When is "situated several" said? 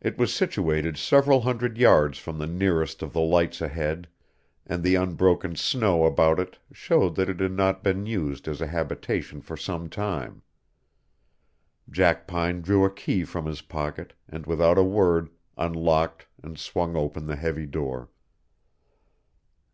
0.32-1.42